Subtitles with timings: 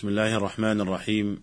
[0.00, 1.42] بسم الله الرحمن الرحيم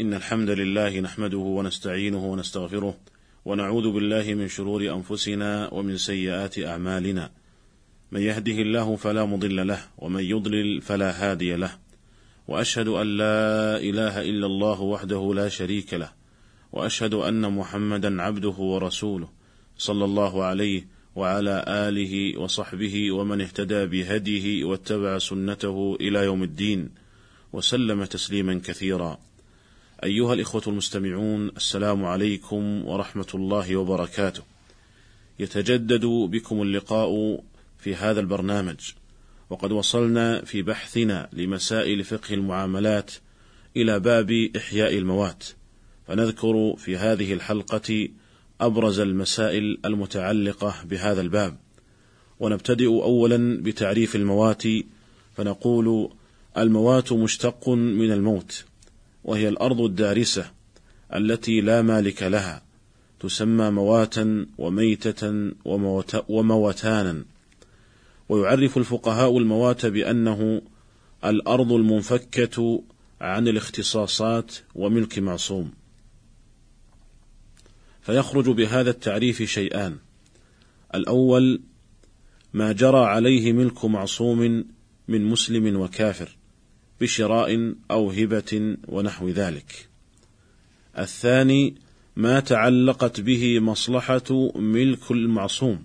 [0.00, 2.96] إن الحمد لله نحمده ونستعينه ونستغفره
[3.44, 7.30] ونعوذ بالله من شرور أنفسنا ومن سيئات أعمالنا
[8.12, 11.70] من يهده الله فلا مضل له ومن يضلل فلا هادي له
[12.48, 16.12] وأشهد أن لا إله إلا الله وحده لا شريك له
[16.72, 19.28] وأشهد أن محمدا عبده ورسوله
[19.78, 20.86] صلى الله عليه
[21.16, 27.03] وعلى آله وصحبه ومن اهتدى بهديه واتبع سنته إلى يوم الدين
[27.54, 29.18] وسلم تسليما كثيرا.
[30.04, 34.42] أيها الإخوة المستمعون السلام عليكم ورحمة الله وبركاته.
[35.38, 37.42] يتجدد بكم اللقاء
[37.78, 38.76] في هذا البرنامج.
[39.50, 43.10] وقد وصلنا في بحثنا لمسائل فقه المعاملات
[43.76, 45.44] إلى باب إحياء الموات.
[46.06, 48.08] فنذكر في هذه الحلقة
[48.60, 51.58] أبرز المسائل المتعلقة بهذا الباب.
[52.40, 54.62] ونبتدئ أولا بتعريف الموات.
[55.36, 56.10] فنقول
[56.58, 58.64] الموات مشتق من الموت
[59.24, 60.50] وهي الأرض الدارسة
[61.14, 62.62] التي لا مالك لها
[63.20, 65.52] تسمى مواتا وميتة
[66.28, 67.24] وموتانا
[68.28, 70.62] ويعرف الفقهاء الموات بأنه
[71.24, 72.82] الأرض المنفكة
[73.20, 75.70] عن الاختصاصات وملك معصوم
[78.04, 79.96] فيخرج بهذا التعريف شيئان.
[80.94, 81.60] الأول
[82.54, 84.64] ما جرى عليه ملك معصوم
[85.08, 86.36] من مسلم وكافر.
[87.00, 89.88] بشراء أو هبة ونحو ذلك.
[90.98, 91.74] الثاني
[92.16, 95.82] ما تعلقت به مصلحة ملك المعصوم،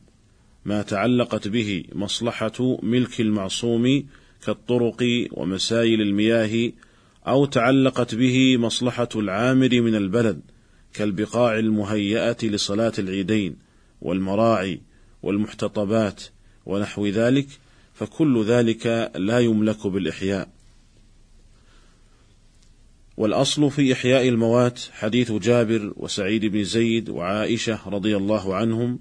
[0.66, 4.04] ما تعلقت به مصلحة ملك المعصوم
[4.46, 6.72] كالطرق ومسايل المياه،
[7.28, 10.42] أو تعلقت به مصلحة العامر من البلد
[10.94, 13.56] كالبقاع المهيئة لصلاة العيدين
[14.02, 14.82] والمراعي
[15.24, 16.24] والمحتطبات
[16.66, 17.48] ونحو ذلك،
[17.94, 20.59] فكل ذلك لا يملك بالإحياء.
[23.20, 29.00] والأصل في إحياء الموات حديث جابر وسعيد بن زيد وعائشة رضي الله عنهم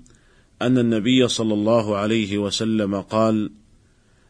[0.63, 3.51] أن النبي صلى الله عليه وسلم قال: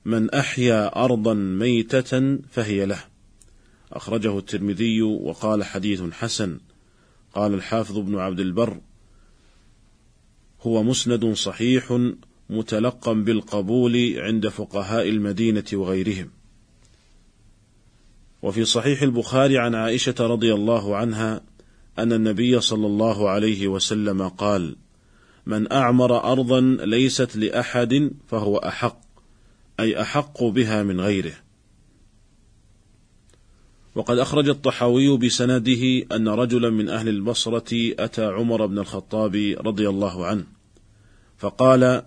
[0.04, 3.04] من أحيا أرضا ميتة فهي له.
[3.92, 6.60] أخرجه الترمذي وقال حديث حسن.
[7.34, 8.80] قال الحافظ ابن عبد البر:
[10.62, 12.12] هو مسند صحيح
[12.50, 16.37] متلقى بالقبول عند فقهاء المدينة وغيرهم.
[18.42, 21.40] وفي صحيح البخاري عن عائشة رضي الله عنها
[21.98, 24.76] أن النبي صلى الله عليه وسلم قال:
[25.46, 29.00] من أعمر أرضا ليست لأحد فهو أحق،
[29.80, 31.34] أي أحق بها من غيره.
[33.94, 40.26] وقد أخرج الطحاوي بسنده أن رجلا من أهل البصرة أتى عمر بن الخطاب رضي الله
[40.26, 40.44] عنه،
[41.38, 42.02] فقال: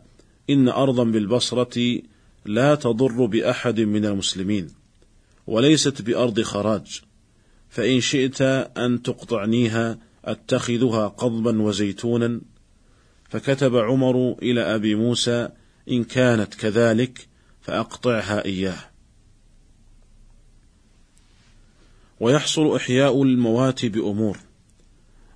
[0.50, 2.02] إن أرضا بالبصرة
[2.46, 4.81] لا تضر بأحد من المسلمين.
[5.48, 7.02] وليست بأرض خراج.
[7.70, 8.42] فإن شئت
[8.78, 12.42] أن تقطعنيها أتخذها قضبا وزيتونا.
[13.30, 15.50] فكتب عمر إلى أبي موسى
[15.90, 17.28] إن كانت كذلك
[17.62, 18.80] فأقطعها إياه.
[22.20, 24.38] ويحصل إحياء الموات بأمور.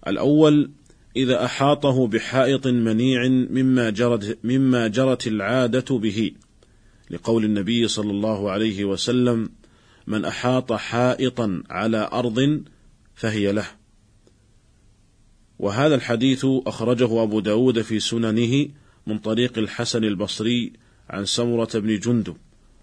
[0.07, 0.71] الأول
[1.15, 6.31] إذا أحاطه بحائط منيع مما جرت, مما جرت العادة به
[7.09, 9.49] لقول النبي صلى الله عليه وسلم
[10.07, 12.63] من أحاط حائطا على أرض
[13.15, 13.67] فهي له.
[15.59, 18.67] وهذا الحديث أخرجه أبو داود في سننه
[19.07, 20.73] من طريق الحسن البصري
[21.09, 22.37] عن سمرة بن جندب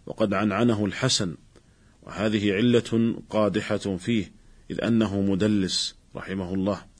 [0.06, 1.34] وقد عنعنه الحسن.
[2.02, 4.32] وهذه علة قادحة فيه
[4.70, 6.92] إذ أنه مدلس رحمه الله.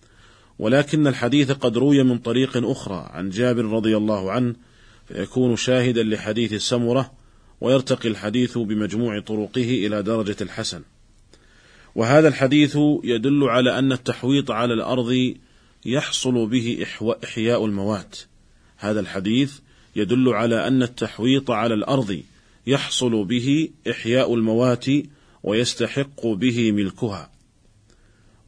[0.58, 4.54] ولكن الحديث قد روي من طريق أخرى عن جابر رضي الله عنه
[5.06, 7.12] فيكون شاهدا لحديث سمرة
[7.62, 10.82] ويرتقي الحديث بمجموع طرقه إلى درجة الحسن.
[11.94, 15.34] وهذا الحديث يدل على أن التحويط على الأرض
[15.86, 16.86] يحصل به
[17.24, 18.16] إحياء الموات.
[18.76, 19.58] هذا الحديث
[19.96, 22.20] يدل على أن التحويط على الأرض
[22.66, 24.86] يحصل به إحياء الموات
[25.42, 27.30] ويستحق به ملكها.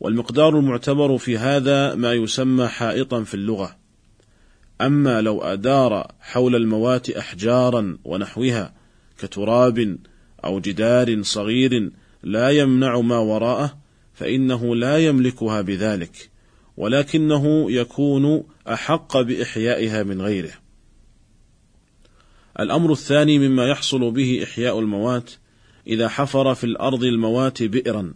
[0.00, 3.76] والمقدار المعتبر في هذا ما يسمى حائطا في اللغة.
[4.80, 8.83] أما لو أدار حول الموات أحجارا ونحوها
[9.18, 9.98] كتراب
[10.44, 11.90] أو جدار صغير
[12.22, 13.78] لا يمنع ما وراءه
[14.14, 16.30] فإنه لا يملكها بذلك
[16.76, 20.52] ولكنه يكون أحق بإحيائها من غيره.
[22.60, 25.30] الأمر الثاني مما يحصل به إحياء الموات
[25.86, 28.14] إذا حفر في الأرض الموات بئرا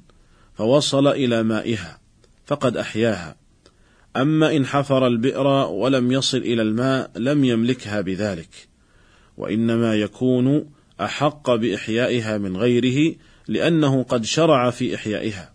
[0.54, 2.00] فوصل إلى مائها
[2.46, 3.36] فقد أحياها.
[4.16, 8.68] أما إن حفر البئر ولم يصل إلى الماء لم يملكها بذلك،
[9.36, 13.14] وإنما يكون أحق بإحيائها من غيره
[13.48, 15.52] لأنه قد شرع في إحيائها.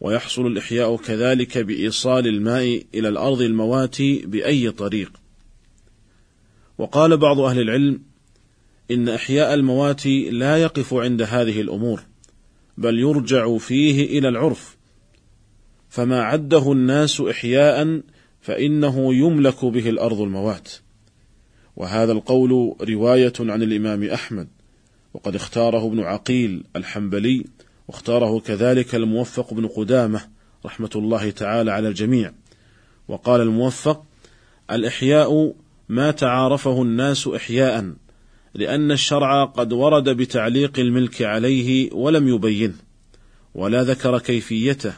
[0.00, 5.12] ويحصل الإحياء كذلك بإيصال الماء إلى الأرض الموات بأي طريق.
[6.78, 8.02] وقال بعض أهل العلم
[8.90, 12.00] إن إحياء الموات لا يقف عند هذه الأمور
[12.78, 14.76] بل يرجع فيه إلى العرف.
[15.88, 18.00] فما عده الناس إحياء
[18.40, 20.68] فإنه يملك به الأرض الموات.
[21.80, 24.48] وهذا القول رواية عن الإمام أحمد
[25.14, 27.44] وقد اختاره ابن عقيل الحنبلي
[27.88, 30.20] واختاره كذلك الموفق بن قدامة
[30.66, 32.32] رحمة الله تعالى على الجميع.
[33.08, 34.04] وقال الموفق
[34.70, 35.54] الإحياء
[35.88, 37.94] ما تعارفه الناس إحياء
[38.54, 42.76] لأن الشرع قد ورد بتعليق الملك عليه ولم يبينه
[43.54, 44.94] ولا ذكر كيفيته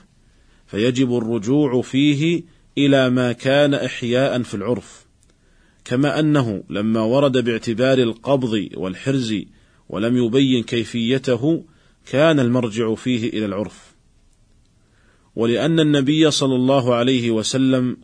[0.67, 2.43] فيجب الرجوع فيه
[2.79, 5.02] إلى ما كان إحياء في العرف.
[5.85, 9.35] كما أنه لما ورد باعتبار القبض والحرز
[9.89, 11.65] ولم يبين كيفيته
[12.11, 13.95] كان المرجع فيه إلى العرف.
[15.37, 17.97] ولأن النبي صلى الله عليه وسلم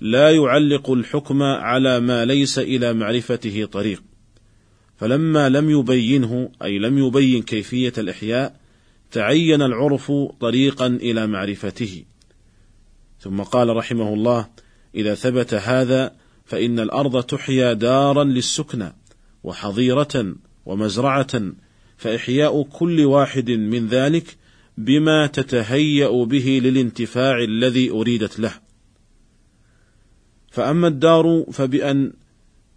[0.00, 4.02] لا يعلق الحكم على ما ليس إلى معرفته طريق.
[4.96, 8.56] فلما لم يبينه أي لم يبين كيفية الإحياء
[9.10, 12.04] تعين العرف طريقا إلى معرفته.
[13.20, 14.48] ثم قال رحمه الله
[14.94, 18.92] إذا ثبت هذا فإن الأرض تحيا دارا للسكنى
[19.44, 20.34] وحظيرة
[20.66, 21.42] ومزرعة
[21.96, 24.36] فإحياء كل واحد من ذلك
[24.78, 28.52] بما تتهيأ به للانتفاع الذي أريدت له.
[30.50, 32.12] فأما الدار فبأن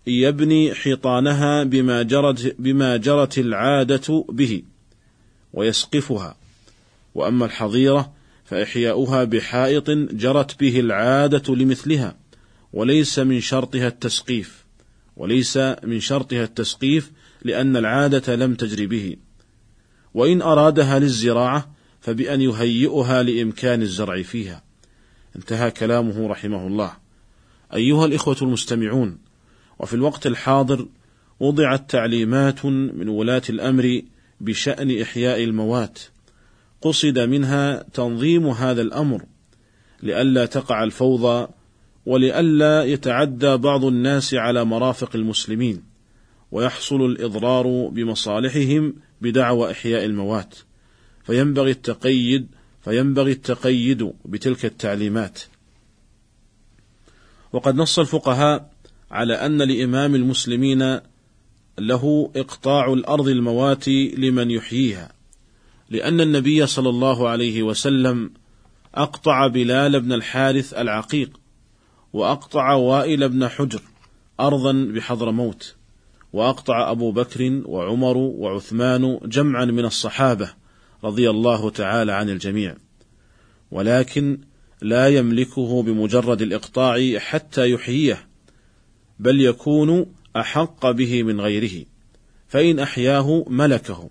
[0.07, 4.63] يبني حيطانها بما جرت بما جرت العادة به
[5.53, 6.37] ويسقفها،
[7.15, 8.13] وأما الحظيرة
[8.45, 12.15] فإحياؤها بحائط جرت به العادة لمثلها،
[12.75, 14.65] وليس من شرطها التسقيف،
[15.17, 17.11] وليس من شرطها التسقيف
[17.43, 19.15] لأن العادة لم تجر به.
[20.13, 24.63] وإن أرادها للزراعة فبأن يهيئها لإمكان الزرع فيها.
[25.35, 26.91] انتهى كلامه رحمه الله.
[27.73, 29.17] أيها الإخوة المستمعون
[29.79, 30.87] وفي الوقت الحاضر
[31.39, 34.01] وضعت تعليمات من ولاة الأمر
[34.41, 35.99] بشأن إحياء الموات.
[36.81, 39.25] قصد منها تنظيم هذا الأمر
[40.03, 41.47] لئلا تقع الفوضى
[42.05, 45.83] ولئلا يتعدى بعض الناس على مرافق المسلمين
[46.51, 50.55] ويحصل الإضرار بمصالحهم بدعوى إحياء الموات.
[51.23, 52.47] فينبغي التقيد
[52.83, 55.39] فينبغي التقيد بتلك التعليمات.
[57.53, 58.71] وقد نص الفقهاء
[59.11, 60.99] على أن لإمام المسلمين
[61.79, 63.87] له إقطاع الأرض الموات
[64.17, 65.11] لمن يحييها
[65.89, 68.31] لأن النبي صلى الله عليه وسلم
[68.95, 71.39] أقطع بلال بن الحارث العقيق
[72.15, 73.81] وأقطع وائل بن حجر
[74.39, 75.75] أرضا بحضر موت
[76.33, 80.49] وأقطع أبو بكر وعمر وعثمان جمعا من الصحابة
[81.03, 82.75] رضي الله تعالى عن الجميع.
[83.71, 84.39] ولكن
[84.81, 88.27] لا يملكه بمجرد الإقطاع حتى يحييه
[89.19, 91.85] بل يكون أحق به من غيره
[92.47, 94.09] فإن أحياه ملكه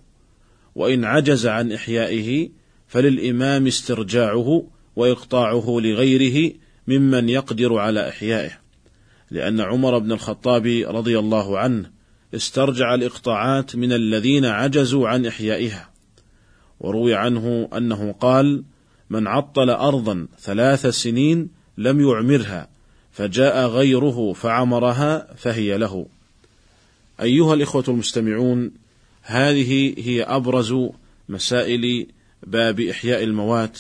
[0.75, 2.49] وإن عجز عن إحيائه
[2.89, 4.67] فللإمام استرجاعه
[4.97, 6.55] وإقطاعه لغيره
[6.89, 8.51] ممن يقدر على إحيائه
[9.31, 11.91] لأن عمر بن الخطاب رضي الله عنه
[12.35, 15.91] استرجع الإقطاعات من الذين عجزوا عن إحيائها
[16.81, 18.65] وروي عنه أنه قال
[19.11, 21.49] من عطل أرضا ثلاث سنين
[21.79, 22.69] لم يعمرها
[23.13, 26.07] فجاء غيره فعمرها فهي له.
[27.21, 28.71] أيها الإخوة المستمعون
[29.23, 30.75] هذه هي أبرز
[31.29, 32.07] مسائل
[32.43, 33.79] باب إحياء الموات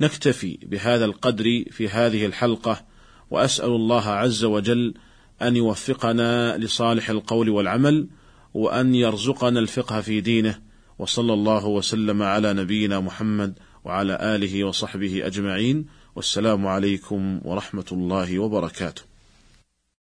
[0.00, 2.86] نكتفي بهذا القدر في هذه الحلقة
[3.30, 4.94] وأسأل الله عز وجل
[5.42, 8.08] أن يوفقنا لصالح القول والعمل
[8.54, 10.58] وأن يرزقنا الفقه في دينه
[10.98, 19.09] وصلى الله وسلم على نبينا محمد وعلى آله وصحبه أجمعين والسلام عليكم ورحمة الله وبركاته.